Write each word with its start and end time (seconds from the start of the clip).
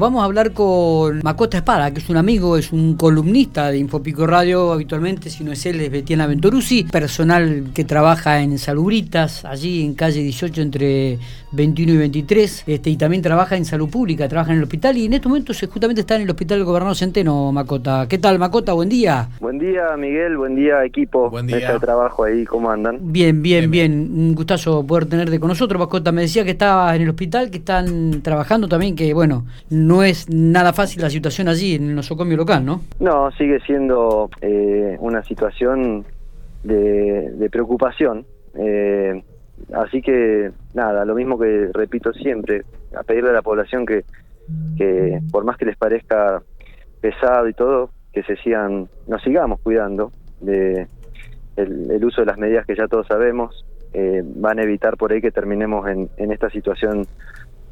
Vamos 0.00 0.22
a 0.22 0.24
hablar 0.24 0.54
con 0.54 1.20
Macota 1.22 1.58
Espada, 1.58 1.92
que 1.92 2.00
es 2.00 2.08
un 2.08 2.16
amigo, 2.16 2.56
es 2.56 2.72
un 2.72 2.94
columnista 2.94 3.70
de 3.70 3.76
Infopico 3.76 4.26
Radio 4.26 4.72
habitualmente, 4.72 5.28
si 5.28 5.44
no 5.44 5.52
es 5.52 5.66
él, 5.66 5.78
es 5.78 5.90
Betiana 5.90 6.26
Ventoruzzi, 6.26 6.84
personal 6.84 7.66
que 7.74 7.84
trabaja 7.84 8.40
en 8.40 8.58
Salubritas, 8.58 9.44
allí 9.44 9.84
en 9.84 9.92
calle 9.92 10.22
18 10.22 10.62
entre 10.62 11.18
21 11.52 11.92
y 11.92 11.96
23, 11.96 12.64
este, 12.66 12.90
y 12.90 12.96
también 12.96 13.22
trabaja 13.22 13.56
en 13.56 13.64
salud 13.64 13.90
pública, 13.90 14.28
trabaja 14.28 14.52
en 14.52 14.58
el 14.58 14.64
hospital 14.64 14.96
y 14.96 15.06
en 15.06 15.14
estos 15.14 15.28
momentos 15.28 15.60
justamente 15.70 16.02
está 16.02 16.16
en 16.16 16.22
el 16.22 16.30
hospital 16.30 16.58
del 16.58 16.64
gobernador 16.64 16.96
Centeno, 16.96 17.50
Macota. 17.52 18.06
¿Qué 18.08 18.18
tal, 18.18 18.38
Macota? 18.38 18.72
Buen 18.72 18.88
día. 18.88 19.28
Buen 19.40 19.58
día, 19.58 19.96
Miguel, 19.96 20.36
buen 20.36 20.54
día, 20.54 20.84
equipo. 20.84 21.28
Buen 21.30 21.46
día. 21.46 21.72
de 21.72 21.80
trabajo 21.80 22.24
ahí, 22.24 22.44
¿cómo 22.44 22.70
andan? 22.70 22.98
Bien, 23.00 23.42
bien, 23.42 23.70
bien, 23.70 23.92
Un 23.92 24.34
gustazo 24.34 24.86
poder 24.86 25.06
tenerte 25.06 25.40
con 25.40 25.48
nosotros, 25.48 25.78
Macota. 25.78 26.12
Me 26.12 26.22
decía 26.22 26.44
que 26.44 26.52
estaba 26.52 26.94
en 26.94 27.02
el 27.02 27.08
hospital, 27.08 27.50
que 27.50 27.58
están 27.58 28.22
trabajando 28.22 28.68
también, 28.68 28.94
que 28.94 29.12
bueno, 29.12 29.44
no 29.70 30.04
es 30.04 30.28
nada 30.30 30.72
fácil 30.72 31.02
la 31.02 31.10
situación 31.10 31.48
allí 31.48 31.74
en 31.74 31.88
el 31.88 31.94
nosocomio 31.94 32.36
local, 32.36 32.64
¿no? 32.64 32.82
No, 33.00 33.30
sigue 33.32 33.60
siendo 33.60 34.30
eh, 34.40 34.96
una 35.00 35.22
situación 35.24 36.04
de, 36.62 37.48
preocupación. 37.50 38.24
Eh, 38.54 39.22
así 39.72 40.02
que, 40.02 40.50
nada, 40.74 41.04
lo 41.04 41.14
mismo 41.14 41.38
que 41.38 41.70
repito 41.72 42.12
siempre, 42.12 42.64
a 42.96 43.02
pedirle 43.02 43.30
a 43.30 43.34
la 43.34 43.42
población 43.42 43.86
que, 43.86 44.04
que 44.76 45.20
por 45.30 45.44
más 45.44 45.56
que 45.56 45.66
les 45.66 45.76
parezca 45.76 46.42
pesado 47.00 47.48
y 47.48 47.54
todo, 47.54 47.90
que 48.12 48.22
se 48.22 48.36
sigan, 48.36 48.88
nos 49.06 49.22
sigamos 49.22 49.60
cuidando 49.60 50.12
de 50.40 50.88
el, 51.56 52.04
uso 52.04 52.22
de 52.22 52.26
las 52.26 52.38
medidas 52.38 52.66
que 52.66 52.74
ya 52.74 52.88
todos 52.88 53.06
sabemos, 53.06 53.64
eh, 53.92 54.22
van 54.24 54.58
a 54.58 54.62
evitar 54.62 54.96
por 54.96 55.12
ahí 55.12 55.20
que 55.20 55.30
terminemos 55.30 55.88
en, 55.88 56.08
en 56.16 56.32
esta 56.32 56.48
situación 56.50 57.06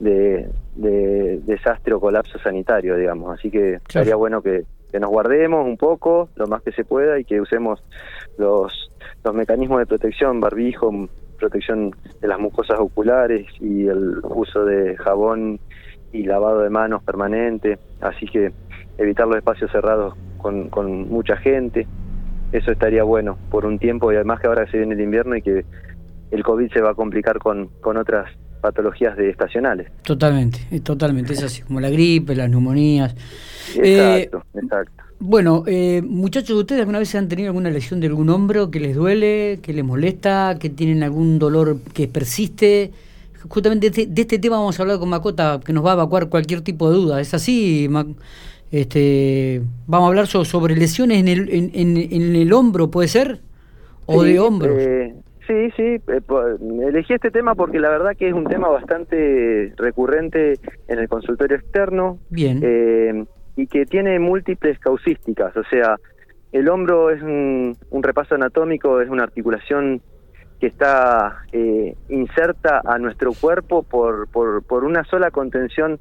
de, 0.01 0.48
desastre 1.45 1.95
o 1.95 2.01
colapso 2.01 2.38
sanitario, 2.38 2.96
digamos. 2.96 3.38
Así 3.38 3.51
que 3.51 3.80
sería 3.88 4.16
bueno 4.16 4.43
que, 4.43 4.65
nos 4.98 5.10
guardemos 5.10 5.66
un 5.66 5.77
poco, 5.77 6.30
lo 6.37 6.46
más 6.46 6.62
que 6.62 6.73
se 6.73 6.84
pueda, 6.84 7.18
y 7.18 7.24
que 7.24 7.40
usemos 7.40 7.82
los, 8.38 8.90
los 9.23 9.34
mecanismos 9.34 9.80
de 9.80 9.87
protección, 9.87 10.40
barbijo, 10.40 11.09
protección 11.38 11.94
de 12.20 12.28
las 12.28 12.38
mucosas 12.38 12.78
oculares 12.78 13.46
y 13.60 13.86
el 13.86 14.18
uso 14.22 14.64
de 14.64 14.96
jabón 14.96 15.60
y 16.12 16.24
lavado 16.24 16.60
de 16.60 16.70
manos 16.70 17.02
permanente. 17.02 17.78
Así 18.00 18.26
que 18.26 18.52
evitar 18.98 19.26
los 19.26 19.36
espacios 19.36 19.70
cerrados 19.70 20.14
con, 20.38 20.68
con 20.68 21.09
mucha 21.09 21.36
gente. 21.36 21.86
Eso 22.52 22.72
estaría 22.72 23.02
bueno 23.02 23.38
por 23.50 23.66
un 23.66 23.78
tiempo 23.78 24.12
y 24.12 24.16
además 24.16 24.40
que 24.40 24.46
ahora 24.46 24.70
se 24.70 24.78
viene 24.78 24.94
el 24.94 25.00
invierno 25.00 25.36
y 25.36 25.42
que 25.42 25.64
el 26.30 26.42
COVID 26.42 26.72
se 26.72 26.80
va 26.80 26.90
a 26.90 26.94
complicar 26.94 27.38
con, 27.38 27.68
con 27.80 27.96
otras 27.96 28.30
patologías 28.60 29.16
de 29.16 29.30
estacionales. 29.30 29.90
Totalmente, 30.02 30.59
totalmente, 30.80 31.32
es 31.32 31.42
así, 31.42 31.62
como 31.62 31.80
la 31.80 31.90
gripe, 31.90 32.34
las 32.34 32.50
neumonías. 32.50 33.14
Exacto, 33.76 34.38
eh, 34.54 34.60
exacto. 34.62 35.04
Bueno, 35.21 35.65
eh, 35.66 36.01
muchachos, 36.02 36.57
¿ustedes 36.57 36.80
alguna 36.80 37.01
vez 37.01 37.13
han 37.16 37.29
tenido 37.29 37.49
alguna 37.49 37.71
lesión 37.71 37.99
de 38.01 38.07
algún 38.07 38.30
hombro 38.30 38.71
que 38.71 38.79
les 38.79 38.95
duele, 38.95 39.59
que 39.63 39.73
les 39.73 39.85
molesta, 39.85 40.57
que 40.61 40.71
tienen 40.71 41.02
algún 41.02 41.41
dolor 41.41 41.79
que 41.93 42.07
persiste? 42.07 42.93
Justamente 43.49 43.91
de 43.91 44.02
este, 44.02 44.21
este 44.21 44.39
tema 44.39 44.59
vamos 44.59 44.79
a 44.79 44.83
hablar 44.83 44.99
con 44.99 45.09
Macota, 45.09 45.61
que 45.65 45.73
nos 45.73 45.85
va 45.85 45.91
a 45.91 45.95
evacuar 45.95 46.29
cualquier 46.29 46.61
tipo 46.61 46.89
de 46.91 46.96
duda. 46.96 47.21
¿Es 47.21 47.35
así, 47.35 47.89
este, 48.71 49.63
vamos 49.87 50.07
a 50.07 50.09
hablar 50.09 50.27
sobre 50.29 50.77
lesiones 50.77 51.19
en 51.19 51.29
el, 51.29 51.49
en, 51.51 51.96
en, 51.96 52.37
el 52.37 52.52
hombro, 52.52 52.91
¿puede 52.91 53.09
ser? 53.09 53.41
¿O 54.07 54.23
de 54.23 54.39
hombros? 54.39 54.77
Eh, 54.79 55.15
Sí, 55.49 55.71
sí, 55.77 55.83
eh, 55.83 56.21
elegí 56.87 57.15
este 57.15 57.30
tema 57.30 57.55
porque 57.55 57.80
la 57.80 57.89
verdad 57.89 58.15
que 58.15 58.29
es 58.29 58.35
un 58.35 58.45
tema 58.45 58.69
bastante 58.69 59.73
recurrente 59.79 60.59
en 60.89 60.99
el 60.99 61.09
consultorio 61.09 61.57
externo. 61.57 62.19
Bien. 62.29 63.27
Y 63.59 63.66
que 63.66 63.87
tiene 63.87 64.20
múltiples 64.20 64.78
causísticas, 64.78 65.56
o 65.56 65.64
sea, 65.64 65.97
el 66.53 66.69
hombro 66.69 67.10
es 67.10 67.20
un, 67.20 67.76
repaso 68.03 68.37
anatómico, 68.37 69.00
es 69.00 69.10
una 69.10 69.25
articulación 69.25 70.00
que 70.60 70.69
está 70.69 71.43
eh, 71.53 71.94
inserta 72.09 72.81
a 72.84 72.99
nuestro 72.99 73.33
cuerpo 73.33 73.83
por, 73.83 74.28
por, 74.28 74.62
por 74.62 74.84
una 74.84 75.03
sola 75.05 75.33
contención 75.33 75.99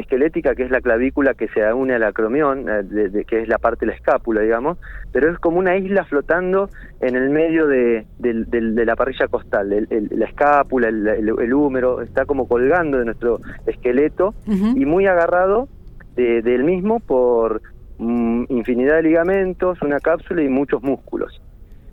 esquelética, 0.00 0.54
que 0.54 0.64
es 0.64 0.70
la 0.70 0.80
clavícula 0.80 1.34
que 1.34 1.48
se 1.48 1.72
une 1.72 1.94
al 1.94 2.02
acromión, 2.02 2.66
eh, 2.68 3.24
que 3.26 3.42
es 3.42 3.48
la 3.48 3.58
parte 3.58 3.86
de 3.86 3.92
la 3.92 3.96
escápula, 3.96 4.40
digamos, 4.40 4.78
pero 5.12 5.30
es 5.30 5.38
como 5.38 5.58
una 5.58 5.76
isla 5.76 6.04
flotando 6.04 6.68
en 7.00 7.16
el 7.16 7.30
medio 7.30 7.66
de, 7.66 8.06
la 8.20 8.96
parrilla 8.96 9.28
costal. 9.28 9.86
la 9.88 10.24
escápula, 10.26 10.88
el, 10.88 11.54
húmero, 11.54 12.02
está 12.02 12.26
como 12.26 12.48
colgando 12.48 12.98
de 12.98 13.04
nuestro 13.04 13.40
esqueleto 13.66 14.34
y 14.46 14.84
muy 14.84 15.06
agarrado 15.06 15.68
del 16.14 16.64
mismo 16.64 17.00
por 17.00 17.62
mm, 17.98 18.44
infinidad 18.48 18.96
de 18.96 19.02
ligamentos, 19.02 19.80
una 19.82 20.00
cápsula 20.00 20.42
y 20.42 20.48
muchos 20.48 20.82
músculos. 20.82 21.40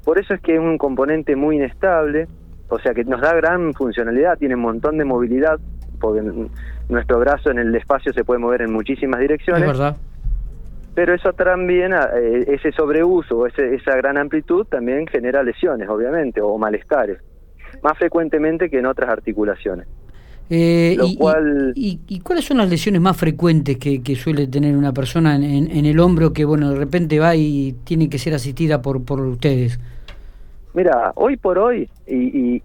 Por 0.03 0.19
eso 0.19 0.33
es 0.33 0.41
que 0.41 0.55
es 0.55 0.59
un 0.59 0.77
componente 0.77 1.35
muy 1.35 1.57
inestable, 1.57 2.27
o 2.69 2.79
sea 2.79 2.93
que 2.93 3.03
nos 3.03 3.21
da 3.21 3.33
gran 3.33 3.73
funcionalidad, 3.73 4.37
tiene 4.37 4.55
un 4.55 4.61
montón 4.61 4.97
de 4.97 5.05
movilidad, 5.05 5.59
porque 5.99 6.21
nuestro 6.89 7.19
brazo 7.19 7.51
en 7.51 7.59
el 7.59 7.75
espacio 7.75 8.11
se 8.13 8.23
puede 8.23 8.39
mover 8.39 8.63
en 8.63 8.73
muchísimas 8.73 9.19
direcciones. 9.19 9.63
Es 9.63 9.67
verdad. 9.67 9.97
Pero 10.93 11.13
eso 11.13 11.31
también, 11.33 11.93
eh, 11.93 12.45
ese 12.47 12.71
sobreuso, 12.73 13.45
ese, 13.47 13.75
esa 13.75 13.95
gran 13.95 14.17
amplitud 14.17 14.65
también 14.65 15.07
genera 15.07 15.41
lesiones, 15.41 15.87
obviamente, 15.87 16.41
o 16.41 16.57
malestares, 16.57 17.19
más 17.81 17.97
frecuentemente 17.97 18.69
que 18.69 18.79
en 18.79 18.87
otras 18.87 19.09
articulaciones. 19.09 19.87
Eh, 20.53 20.97
y, 21.01 21.15
cual... 21.15 21.71
y, 21.75 22.19
cuáles 22.19 22.43
son 22.43 22.57
las 22.57 22.69
lesiones 22.69 22.99
más 22.99 23.15
frecuentes 23.15 23.77
que, 23.77 24.15
suele 24.17 24.47
tener 24.47 24.75
una 24.75 24.91
persona 24.91 25.35
en, 25.37 25.71
en, 25.71 25.85
el 25.85 25.97
hombro 25.97 26.33
que, 26.33 26.43
bueno, 26.43 26.71
de 26.71 26.75
repente 26.75 27.19
va 27.19 27.37
y 27.37 27.73
tiene 27.85 28.09
que 28.09 28.19
ser 28.19 28.33
asistida 28.33 28.81
por, 28.81 29.01
por 29.05 29.21
ustedes? 29.21 29.79
Mira, 30.73 31.13
hoy 31.15 31.37
por 31.37 31.57
hoy, 31.57 31.89
y, 32.05 32.61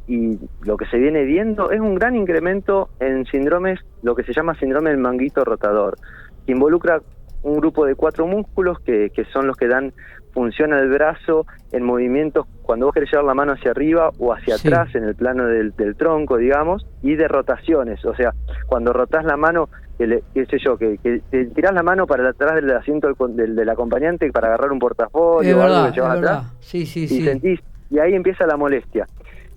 lo 0.62 0.76
que 0.76 0.86
se 0.86 0.98
viene 0.98 1.22
viendo, 1.22 1.70
es 1.70 1.78
un 1.78 1.94
gran 1.94 2.16
incremento 2.16 2.88
en 2.98 3.24
síndromes, 3.26 3.78
lo 4.02 4.16
que 4.16 4.24
se 4.24 4.32
llama 4.32 4.58
síndrome 4.58 4.90
del 4.90 4.98
manguito 4.98 5.44
rotador, 5.44 5.96
que 6.44 6.52
involucra 6.52 7.00
un 7.44 7.58
grupo 7.58 7.86
de 7.86 7.94
cuatro 7.94 8.26
músculos 8.26 8.80
que, 8.80 9.10
que 9.10 9.26
son 9.26 9.46
los 9.46 9.56
que 9.56 9.68
dan 9.68 9.92
función 10.36 10.74
al 10.74 10.90
brazo 10.90 11.46
en 11.72 11.82
movimientos 11.82 12.46
cuando 12.60 12.84
vos 12.84 12.94
querés 12.94 13.10
llevar 13.10 13.24
la 13.24 13.32
mano 13.32 13.52
hacia 13.52 13.70
arriba 13.70 14.10
o 14.18 14.34
hacia 14.34 14.56
atrás 14.56 14.94
en 14.94 15.04
el 15.04 15.14
plano 15.14 15.46
del, 15.46 15.72
tronco, 15.96 16.36
digamos, 16.36 16.86
y 17.02 17.14
de 17.14 17.26
rotaciones, 17.26 18.04
o 18.04 18.14
sea, 18.14 18.34
cuando 18.66 18.92
rotás 18.92 19.24
la 19.24 19.38
mano, 19.38 19.70
qué 19.96 20.46
sé 20.50 20.58
yo, 20.62 20.76
que, 20.76 20.98
que 20.98 21.22
te 21.30 21.46
tirás 21.46 21.72
la 21.72 21.82
mano 21.82 22.06
para 22.06 22.28
atrás 22.28 22.54
del 22.56 22.70
asiento 22.72 23.08
del, 23.30 23.56
del, 23.56 23.68
acompañante 23.70 24.30
para 24.30 24.48
agarrar 24.48 24.72
un 24.72 24.78
portafolio 24.78 25.58
o 25.58 25.62
algo 25.62 25.86
que 25.86 25.94
llevas 25.94 26.18
atrás, 26.18 26.52
sí, 26.60 26.84
sí, 26.84 27.04
y 27.04 27.24
sentís 27.24 27.60
y 27.88 27.98
ahí 27.98 28.12
empieza 28.14 28.46
la 28.46 28.58
molestia. 28.58 29.06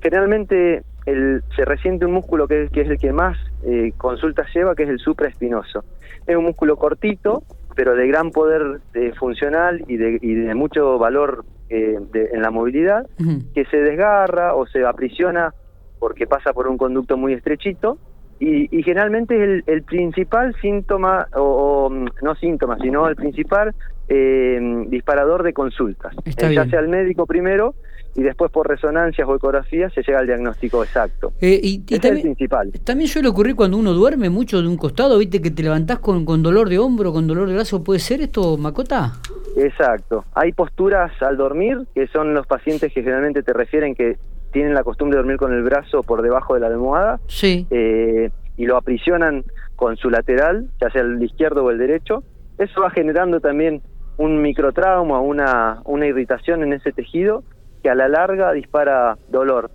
Generalmente 0.01 0.84
el, 1.06 1.44
se 1.57 1.66
resiente 1.66 2.06
un 2.06 2.13
músculo 2.13 2.47
que, 2.47 2.69
es 2.72 2.90
el 2.90 2.97
que 2.97 3.11
más 3.11 3.38
eh, 3.66 3.91
consultas 3.97 4.47
lleva, 4.56 4.75
que 4.75 4.84
es 4.84 4.90
el 4.90 5.00
supraespinoso. 5.00 5.84
Es 6.25 6.38
un 6.38 6.46
músculo 6.46 6.78
cortito, 6.78 7.44
pero 7.75 7.96
de 7.96 8.07
gran 8.07 8.31
poder 8.31 8.81
eh, 8.94 9.13
funcional 9.18 9.84
y 9.88 9.97
de, 9.97 10.19
y 10.22 10.34
de, 10.34 10.56
mucho 10.56 10.97
valor 10.97 11.46
eh, 11.69 11.97
en 12.13 12.41
la 12.41 12.52
movilidad, 12.52 13.07
que 13.53 13.66
se 13.66 13.78
desgarra 13.78 14.56
o 14.56 14.66
se 14.68 14.85
aprisiona 14.85 15.53
porque 16.00 16.28
pasa 16.28 16.53
por 16.53 16.68
un 16.68 16.78
conducto 16.78 17.18
muy 17.18 17.34
estrechito. 17.34 17.97
Y, 18.41 18.74
y 18.75 18.84
generalmente 18.84 19.35
es 19.35 19.41
el, 19.41 19.63
el, 19.68 19.84
principal 19.84 20.56
síntoma, 20.62 21.28
o, 21.35 21.91
no 22.22 22.35
síntoma, 22.35 22.78
sino 22.78 23.09
el 23.09 23.18
principal 23.18 23.75
eh, 24.08 24.85
disparador 24.88 25.44
de 25.44 25.52
consultas. 25.52 26.16
ya 26.25 26.66
sea 26.66 26.79
el 26.79 26.88
médico 26.88 27.25
primero 27.25 27.75
y 28.16 28.24
después 28.24 28.52
por 28.52 28.68
resonancias 28.68 29.28
o 29.28 29.36
ecografías 29.36 29.94
se 29.94 30.02
llega 30.02 30.20
al 30.20 30.28
diagnóstico 30.28 30.84
exacto. 30.84 31.31
Eh, 31.42 31.59
y, 31.62 31.80
también, 31.80 32.02
es 32.02 32.12
el 32.12 32.22
principal. 32.22 32.72
También 32.84 33.08
suele 33.08 33.28
ocurrir 33.28 33.56
cuando 33.56 33.78
uno 33.78 33.94
duerme 33.94 34.30
mucho 34.30 34.62
de 34.62 34.68
un 34.68 34.78
costado, 34.78 35.18
viste 35.18 35.42
que 35.42 35.52
te 35.52 35.64
levantás 35.64 36.00
con, 36.00 36.25
con 36.25 36.44
dolor 36.44 36.70
de 36.70 36.80
hombro, 36.80 37.14
con 37.14 37.28
dolor 37.28 37.47
de 37.47 37.56
brazo, 37.56 37.84
¿puede 37.84 38.00
ser 38.00 38.22
esto, 38.22 38.58
Macota? 38.58 39.14
Exacto. 39.58 40.26
Hay 40.34 40.52
posturas 40.53 41.11
al 41.22 41.38
dormir, 41.38 41.79
que 41.94 42.08
son 42.08 42.34
los 42.34 42.47
pacientes 42.47 42.94
que 42.94 43.02
generalmente 43.02 43.44
te 43.44 43.53
refieren 43.53 43.96
que 43.96 44.17
tienen 44.52 44.73
la 44.73 44.84
costumbre 44.84 45.16
de 45.16 45.22
dormir 45.22 45.38
con 45.38 45.53
el 45.53 45.64
brazo 45.64 46.03
por 46.03 46.22
debajo 46.22 46.56
de 46.56 46.59
la 46.61 46.67
almohada. 46.67 47.20
Sí. 47.28 47.67
Eh, 47.70 48.29
y 48.58 48.66
lo 48.66 48.76
aprisionan 48.76 49.46
con 49.76 49.96
su 49.96 50.09
lateral, 50.09 50.70
ya 50.82 50.90
sea 50.90 51.02
el 51.02 51.23
izquierdo 51.23 51.64
o 51.64 51.72
el 51.72 51.78
derecho. 51.78 52.23
Eso 52.58 52.82
va 52.82 52.90
generando 52.90 53.40
también 53.40 53.82
un 54.17 54.41
microtrauma, 54.41 55.22
una, 55.22 55.82
una 55.85 56.06
irritación 56.06 56.64
en 56.64 56.73
ese 56.73 56.91
tejido 56.91 57.44
que 57.81 57.90
a 57.90 57.96
la 57.96 58.08
larga 58.08 58.52
dispara 58.53 59.17
dolor. 59.29 59.72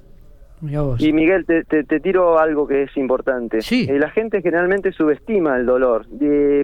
Y 0.99 1.13
Miguel, 1.13 1.45
te, 1.45 1.65
te, 1.65 2.01
tiro 2.01 2.39
algo 2.39 2.67
que 2.67 2.85
es 2.85 2.97
importante. 2.97 3.61
Sí. 3.61 3.87
Eh, 3.89 3.99
la 3.99 4.11
gente 4.11 4.41
generalmente 4.41 4.93
subestima 4.93 5.57
el 5.57 5.67
dolor, 5.67 6.07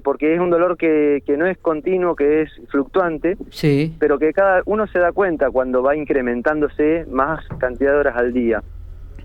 porque 0.02 0.34
es 0.34 0.40
un 0.40 0.48
dolor 0.50 0.76
que, 0.76 1.22
que 1.26 1.37
no 1.37 1.46
es 1.46 1.58
continuo, 1.58 2.16
que 2.16 2.42
es 2.42 2.50
fluctuante, 2.69 3.37
sí. 3.50 3.94
pero 3.98 4.19
que 4.19 4.32
cada 4.32 4.62
uno 4.64 4.87
se 4.87 4.98
da 4.98 5.12
cuenta 5.12 5.50
cuando 5.50 5.82
va 5.82 5.96
incrementándose 5.96 7.04
más 7.10 7.46
cantidad 7.58 7.93
de 7.93 7.98
horas 7.98 8.16
al 8.16 8.32
día. 8.32 8.62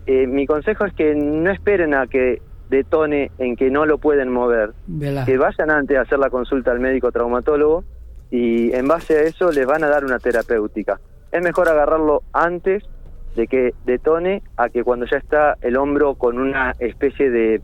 Eh, 0.08 0.28
mi 0.28 0.46
consejo 0.46 0.86
es 0.86 0.94
que 0.94 1.16
no 1.16 1.50
esperen 1.52 1.94
a 1.94 2.08
que 2.08 2.42
detone 2.70 3.32
en 3.38 3.56
que 3.56 3.70
no 3.70 3.86
lo 3.86 3.98
pueden 3.98 4.30
mover, 4.30 4.72
Vela. 4.88 5.26
que 5.26 5.38
vayan 5.38 5.70
antes 5.70 5.98
a 5.98 6.02
hacer 6.02 6.20
la 6.20 6.30
consulta 6.30 6.72
al 6.72 6.80
médico 6.80 7.12
traumatólogo 7.12 7.84
y 8.30 8.74
en 8.74 8.88
base 8.88 9.18
a 9.18 9.22
eso 9.22 9.52
les 9.52 9.66
van 9.66 9.84
a 9.84 9.88
dar 9.88 10.04
una 10.04 10.20
terapéutica. 10.20 11.00
Es 11.32 11.44
mejor 11.44 11.68
agarrarlo 11.70 12.24
antes 12.34 12.84
de 13.36 13.48
que 13.48 13.74
detone 13.86 14.42
a 14.58 14.70
que 14.70 14.84
cuando 14.84 15.06
ya 15.06 15.18
está 15.18 15.58
el 15.62 15.76
hombro 15.78 16.16
con 16.16 16.40
una 16.40 16.74
especie 16.80 17.30
de, 17.30 17.62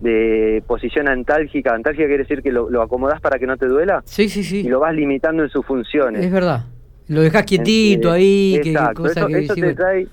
de 0.00 0.62
posición 0.66 1.08
antálgica. 1.08 1.74
Antálgica 1.74 2.06
quiere 2.08 2.24
decir 2.24 2.42
que 2.42 2.50
lo, 2.50 2.68
lo 2.68 2.82
acomodás 2.82 3.20
para 3.20 3.38
que 3.38 3.46
no 3.46 3.56
te 3.56 3.66
duela 3.66 4.02
Sí, 4.04 4.28
sí, 4.28 4.40
y 4.40 4.44
sí. 4.44 4.62
lo 4.64 4.80
vas 4.80 4.94
limitando 4.94 5.44
en 5.44 5.48
sus 5.48 5.64
funciones. 5.64 6.24
Es 6.24 6.32
verdad. 6.32 6.64
Lo 7.08 7.20
dejas 7.20 7.44
quietito 7.44 8.10
ahí, 8.10 8.58
que 8.62 8.70
Exacto, 8.72 9.02
cosa 9.02 9.20
eso, 9.20 9.26
que 9.28 9.38
eso 9.40 9.54
sí, 9.54 9.60
te 9.60 9.66
bueno. 9.66 9.76
trae, 9.80 10.06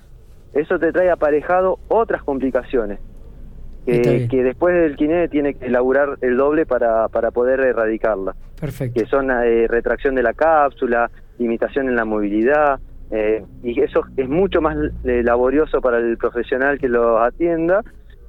eso 0.54 0.80
te 0.80 0.92
trae 0.92 1.10
aparejado 1.10 1.80
otras 1.88 2.24
complicaciones. 2.24 3.00
Que, 3.86 4.28
que 4.30 4.44
después 4.44 4.76
del 4.76 4.96
kine 4.96 5.28
tiene 5.30 5.56
que 5.56 5.66
elaborar 5.66 6.18
el 6.22 6.38
doble 6.38 6.68
para, 6.68 7.08
para 7.08 7.32
poder 7.32 7.60
erradicarla. 7.62 8.36
Perfecto. 8.60 9.00
Que 9.00 9.08
son 9.08 9.32
eh, 9.32 9.66
retracción 9.68 10.14
de 10.14 10.22
la 10.22 10.34
cápsula, 10.34 11.10
limitación 11.40 11.90
en 11.90 11.96
la 11.96 12.06
movilidad. 12.06 12.80
Eh, 13.12 13.44
y 13.64 13.80
eso 13.82 14.02
es 14.18 14.30
mucho 14.30 14.62
más 14.62 14.78
eh, 15.04 15.22
laborioso 15.24 15.82
para 15.82 15.98
el 15.98 16.18
profesional 16.18 16.78
que 16.80 16.88
lo 16.88 17.20
atienda 17.22 17.84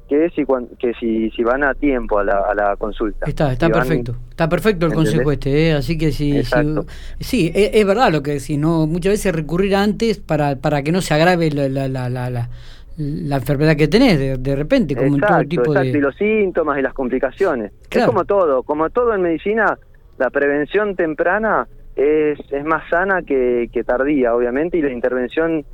que 0.08 0.28
si 0.30 0.44
que 0.80 0.92
si, 0.98 1.30
si 1.30 1.44
van 1.44 1.62
a 1.62 1.72
tiempo 1.74 2.18
a 2.18 2.24
la, 2.24 2.40
a 2.40 2.52
la 2.54 2.74
consulta. 2.76 3.26
Está, 3.28 3.52
está 3.52 3.66
Si 3.66 3.72
van- 3.72 3.80
perfecto. 3.86 4.16
Está 4.30 4.48
perfecto 4.48 4.86
el 4.86 4.92
¿Entendés? 4.92 5.12
consejo 5.14 5.32
este, 5.32 5.68
¿eh? 5.68 5.72
así 5.74 5.96
que 5.96 6.06
sí, 6.10 6.32
sí, 6.32 6.38
Exacto. 6.38 6.84
sí, 7.20 7.52
es, 7.54 7.70
es 7.74 7.86
verdad 7.86 8.10
lo 8.10 8.20
que 8.20 8.32
decís, 8.32 8.58
¿no? 8.58 8.88
Muchas 8.88 9.12
veces 9.12 9.32
recurrir 9.34 9.76
antes 9.76 10.18
para, 10.18 10.56
para 10.56 10.82
que 10.82 10.90
no 10.90 11.00
se 11.00 11.14
agrave 11.14 11.50
la, 11.52 11.68
la, 11.68 11.86
la, 11.88 12.08
la, 12.10 12.28
la- 12.30 12.48
la 12.96 13.36
enfermedad 13.36 13.76
que 13.76 13.86
tenés 13.88 14.18
de, 14.18 14.36
de 14.36 14.56
repente, 14.56 14.94
como 14.96 15.14
en 15.14 15.20
todo 15.20 15.28
Exacto, 15.30 15.48
tipo 15.48 15.62
exacto, 15.72 15.88
y 15.88 15.92
de... 15.92 16.00
los 16.00 16.16
síntomas 16.16 16.78
y 16.78 16.82
las 16.82 16.92
complicaciones. 16.92 17.72
Claro. 17.88 18.06
Es 18.06 18.12
como 18.12 18.24
todo, 18.24 18.62
como 18.64 18.90
todo 18.90 19.14
en 19.14 19.22
medicina, 19.22 19.78
la 20.18 20.28
prevención 20.28 20.96
temprana 20.96 21.66
es, 22.00 22.38
es 22.50 22.64
más 22.64 22.88
sana 22.88 23.23
que, 23.23 23.69
que 23.73 23.85
tardía, 23.85 24.35
obviamente, 24.35 24.79
y 24.79 24.82
la 24.82 24.93
intervención 24.93 25.64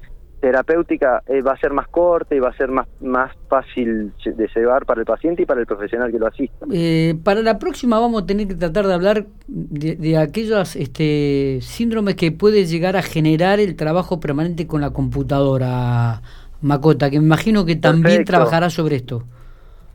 terapéutica 0.40 1.22
eh, 1.26 1.40
va 1.40 1.52
a 1.52 1.56
ser 1.56 1.72
más 1.72 1.88
corta 1.88 2.34
y 2.34 2.40
va 2.40 2.50
a 2.50 2.56
ser 2.56 2.68
más, 2.68 2.86
más 3.00 3.32
fácil 3.48 4.12
de 4.24 4.48
llevar 4.54 4.84
para 4.84 5.00
el 5.00 5.06
paciente 5.06 5.42
y 5.42 5.46
para 5.46 5.60
el 5.60 5.66
profesional 5.66 6.10
que 6.10 6.18
lo 6.18 6.26
asista. 6.26 6.66
Eh, 6.72 7.14
para 7.24 7.42
la 7.42 7.58
próxima 7.58 7.98
vamos 7.98 8.22
a 8.22 8.26
tener 8.26 8.48
que 8.48 8.54
tratar 8.54 8.86
de 8.86 8.94
hablar 8.94 9.26
de, 9.46 9.96
de 9.96 10.18
aquellos 10.18 10.76
este, 10.76 11.58
síndromes 11.62 12.16
que 12.16 12.32
puede 12.32 12.66
llegar 12.66 12.96
a 12.96 13.02
generar 13.02 13.60
el 13.60 13.76
trabajo 13.76 14.20
permanente 14.20 14.66
con 14.66 14.80
la 14.80 14.90
computadora, 14.90 16.20
Macota, 16.60 17.10
que 17.10 17.18
me 17.18 17.26
imagino 17.26 17.64
que 17.64 17.76
también 17.76 18.02
Perfecto. 18.02 18.32
trabajará 18.32 18.68
sobre 18.68 18.96
esto. 18.96 19.24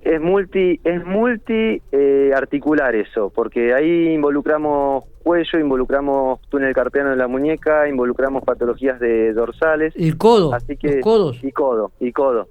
Es 0.02 0.20
multi, 0.20 0.80
es 0.84 1.06
multi 1.06 1.82
eh, 1.92 2.32
articular 2.36 2.96
eso, 2.96 3.32
porque 3.34 3.74
ahí 3.74 4.10
involucramos 4.14 5.04
cuello, 5.24 5.60
involucramos 5.60 6.42
túnel 6.50 6.74
carpiano 6.74 7.12
en 7.12 7.20
la 7.20 7.28
muñeca, 7.28 7.88
involucramos 7.88 8.44
patologías 8.44 9.00
de 9.00 9.32
dorsales. 9.34 9.94
El 9.96 10.18
codo, 10.18 10.54
Así 10.54 10.76
que, 10.76 10.88
los 10.96 11.02
codos. 11.04 11.44
Y 11.44 11.52
codo, 11.52 11.92
y 12.00 12.12
codo. 12.12 12.48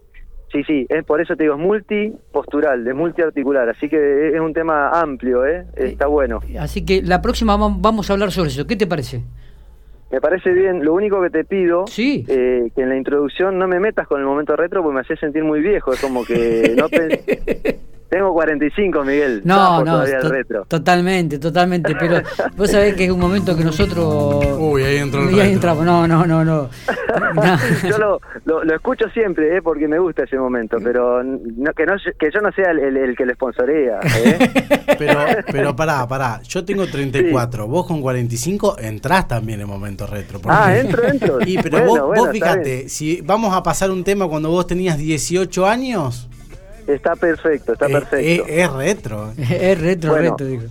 Sí, 0.53 0.63
sí, 0.65 0.87
es 0.89 1.05
por 1.05 1.21
eso 1.21 1.37
te 1.37 1.45
digo, 1.45 1.55
es 1.55 1.61
multipostural, 1.61 2.87
es 2.87 2.95
multiarticular, 2.95 3.69
así 3.69 3.89
que 3.89 4.29
es 4.35 4.41
un 4.41 4.53
tema 4.53 4.91
amplio, 4.91 5.47
¿eh? 5.47 5.65
Está 5.77 6.07
bueno. 6.07 6.41
Así 6.59 6.85
que 6.85 7.03
la 7.03 7.23
próxima 7.23 7.57
vam- 7.57 7.79
vamos 7.81 8.11
a 8.11 8.15
hablar 8.15 8.31
sobre 8.33 8.49
eso. 8.51 8.67
¿Qué 8.67 8.75
te 8.77 8.87
parece? 8.87 9.23
Me 10.11 10.21
parece 10.21 10.51
bien, 10.53 10.85
lo 10.85 10.95
único 10.95 11.23
que 11.23 11.31
te 11.31 11.45
pido, 11.45 11.87
Sí. 11.87 12.25
eh, 12.29 12.71
que 12.75 12.83
en 12.83 12.89
la 12.89 12.97
introducción 12.97 13.59
no 13.59 13.69
me 13.69 13.79
metas 13.79 14.09
con 14.09 14.19
el 14.21 14.27
momento 14.27 14.57
retro 14.57 14.83
porque 14.83 14.95
me 14.97 15.01
hace 15.03 15.17
sentir 15.17 15.45
muy 15.45 15.61
viejo, 15.61 15.93
es 15.93 16.01
como 16.01 16.25
que 16.25 16.75
no 16.77 16.89
pen- 16.91 17.21
Tengo 18.11 18.33
45, 18.33 19.05
Miguel. 19.05 19.41
No, 19.45 19.79
no, 19.85 19.93
todavía 19.93 20.19
el 20.19 20.29
retro. 20.31 20.65
totalmente, 20.67 21.39
totalmente. 21.39 21.95
Pero 21.99 22.21
vos 22.57 22.69
sabés 22.71 22.95
que 22.97 23.05
es 23.05 23.11
un 23.11 23.21
momento 23.21 23.57
que 23.57 23.63
nosotros. 23.65 24.45
Uy, 24.59 24.83
ahí 24.83 24.97
entró 24.97 25.29
el 25.29 25.35
Y 25.35 25.41
ahí 25.41 25.53
entramos. 25.53 25.85
No, 25.85 26.09
no, 26.09 26.27
no, 26.27 26.45
no. 26.45 26.69
No. 27.35 27.57
yo 27.89 27.99
lo, 27.99 28.21
lo, 28.45 28.65
lo 28.65 28.75
escucho 28.75 29.09
siempre, 29.11 29.57
¿eh? 29.57 29.63
porque 29.63 29.87
me 29.87 29.99
gusta 29.99 30.25
ese 30.25 30.37
momento, 30.39 30.79
pero 30.83 31.23
no, 31.23 31.73
que, 31.73 31.85
no, 31.87 31.95
que 32.19 32.31
yo 32.33 32.41
no 32.41 32.51
sea 32.53 32.71
el, 32.73 32.79
el- 32.81 32.97
el 32.97 33.17
que 33.17 33.25
le 33.27 33.35
sponsorea. 33.35 34.01
¿eh? 34.17 34.39
Pero, 34.99 35.19
pero 35.51 35.77
pará, 35.77 36.07
pará. 36.07 36.41
Yo 36.43 36.65
tengo 36.65 36.87
34. 36.87 37.67
Vos 37.69 37.87
con 37.87 38.01
45 38.03 38.77
entrás 38.81 39.29
también 39.29 39.61
en 39.61 39.69
momento 39.69 40.07
retro. 40.07 40.41
porque- 40.41 40.57
Ah, 40.61 40.77
entro, 40.77 41.05
entro. 41.09 41.39
Y 41.47 41.57
pero 41.59 41.79
Bueno, 41.79 41.87
vos, 41.89 42.01
bueno, 42.09 42.23
vos 42.25 42.31
fíjate, 42.33 42.89
si 42.89 43.21
vamos 43.23 43.55
a 43.57 43.63
pasar 43.63 43.91
un 43.91 44.03
tema 44.05 44.27
cuando 44.29 44.51
vos 44.51 44.67
tenías 44.67 44.99
18 44.99 45.67
años, 45.67 46.29
Está 46.95 47.17
perfecto, 47.17 47.73
está 47.75 47.87
eh, 47.87 47.93
perfecto. 47.93 48.45
eh, 48.49 48.61
es 48.63 48.73
retro. 48.73 49.33
es 49.39 49.81
retro, 49.81 50.11
Bueno. 50.13 50.31
retro. 50.31 50.47
digo. 50.47 50.63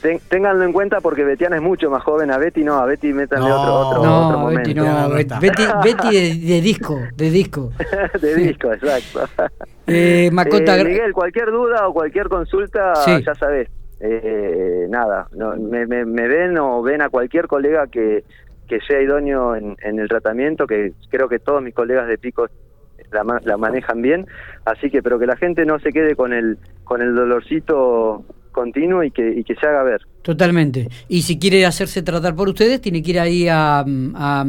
Ten- 0.00 0.20
ténganlo 0.28 0.64
en 0.64 0.72
cuenta 0.72 1.00
porque 1.00 1.22
Betiana 1.22 1.56
es 1.56 1.62
mucho 1.62 1.88
más 1.88 2.02
joven. 2.02 2.32
A 2.32 2.36
Betty 2.38 2.64
no, 2.64 2.74
a 2.74 2.86
Betty 2.86 3.12
métanle 3.12 3.48
No. 3.48 3.56
otro, 3.62 4.00
otro, 4.00 4.38
momento. 4.40 4.60
Betty 4.60 4.74
Ya 4.74 4.82
no. 4.82 5.08
no 5.08 5.14
Bet- 5.14 5.20
está. 5.20 5.38
Betty, 5.40 5.62
Betty 5.84 6.10
de, 6.40 6.54
de 6.54 6.60
disco, 6.60 7.00
de 7.14 7.30
disco. 7.30 7.72
de 8.20 8.34
disco, 8.34 8.72
exacto. 8.72 9.20
Eh, 9.86 10.28
Macota, 10.32 10.76
Eh, 10.80 10.84
Miguel, 10.84 11.12
cualquier 11.12 11.52
duda 11.52 11.86
o 11.86 11.92
cualquier 11.92 12.28
consulta, 12.28 12.96
Sí. 12.96 13.22
ya 13.24 13.34
sabés. 13.36 13.68
Eh, 14.00 14.86
nada, 14.88 15.28
no, 15.36 15.54
me, 15.56 15.86
me- 15.86 16.04
me 16.04 16.26
ven 16.26 16.58
o 16.58 16.82
ven 16.82 17.00
a 17.02 17.08
cualquier 17.08 17.46
colega 17.46 17.86
que, 17.86 18.24
que 18.66 18.80
sea 18.80 19.00
idóneo 19.00 19.54
en, 19.54 19.76
en 19.80 20.00
el 20.00 20.08
tratamiento, 20.08 20.66
que 20.66 20.92
creo 21.10 21.28
que 21.28 21.38
todos 21.38 21.62
mis 21.62 21.74
colegas 21.74 22.08
de 22.08 22.18
Pico 22.18 22.48
la, 23.12 23.40
la 23.44 23.56
manejan 23.56 24.02
bien. 24.02 24.26
Así 24.64 24.90
que, 24.90 25.02
pero 25.02 25.18
que 25.18 25.26
la 25.26 25.36
gente 25.36 25.64
no 25.64 25.78
se 25.78 25.92
quede 25.92 26.14
con 26.16 26.32
el, 26.32 26.58
con 26.84 27.02
el 27.02 27.14
dolorcito 27.14 28.24
continuo 28.52 29.02
y 29.02 29.10
que, 29.10 29.28
y 29.28 29.44
que 29.44 29.54
se 29.56 29.66
haga 29.66 29.82
ver. 29.82 30.02
Totalmente. 30.22 30.88
Y 31.08 31.22
si 31.22 31.38
quiere 31.38 31.66
hacerse 31.66 32.02
tratar 32.02 32.36
por 32.36 32.48
ustedes, 32.48 32.80
tiene 32.80 33.02
que 33.02 33.10
ir 33.10 33.20
ahí 33.20 33.48
a, 33.48 33.84
a, 33.84 34.44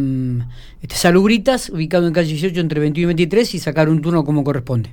este, 0.81 0.95
Salubritas, 0.95 1.69
ubicado 1.69 2.05
en 2.07 2.13
calle 2.13 2.29
18 2.29 2.59
entre 2.59 2.79
21 2.79 3.03
y 3.03 3.07
23, 3.07 3.55
y 3.55 3.59
sacar 3.59 3.89
un 3.89 4.01
turno 4.01 4.23
como 4.23 4.43
corresponde. 4.43 4.91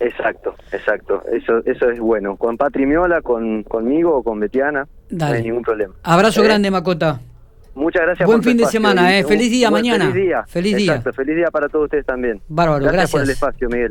Exacto, 0.00 0.54
exacto. 0.72 1.22
Eso, 1.32 1.62
eso 1.64 1.88
es 1.88 2.00
bueno. 2.00 2.36
Con 2.36 2.56
Patrimiola, 2.56 3.22
con, 3.22 3.62
conmigo 3.62 4.16
o 4.16 4.22
con 4.22 4.40
Betiana, 4.40 4.88
no 5.10 5.18
Dale. 5.18 5.36
hay 5.38 5.42
ningún 5.44 5.62
problema. 5.62 5.94
Abrazo 6.02 6.42
¿Eh? 6.42 6.44
grande, 6.44 6.70
Macota. 6.70 7.20
Muchas 7.74 8.02
gracias 8.02 8.26
Buen 8.26 8.40
por 8.40 8.44
fin 8.48 8.56
de 8.56 8.64
espacio, 8.64 8.80
semana, 8.80 9.18
¿eh? 9.18 9.24
Feliz 9.24 9.50
día 9.50 9.70
mañana. 9.70 10.06
Feliz 10.10 10.22
día. 10.24 10.44
Feliz 10.46 10.76
día. 10.76 10.92
Exacto, 10.96 11.12
feliz 11.14 11.36
día 11.36 11.50
para 11.50 11.68
todos 11.68 11.84
ustedes 11.86 12.04
también. 12.04 12.40
Bárbaro, 12.48 12.84
gracias. 12.84 13.10
por 13.10 13.20
el 13.20 13.26
gracias. 13.26 13.42
espacio, 13.42 13.68
Miguel. 13.70 13.90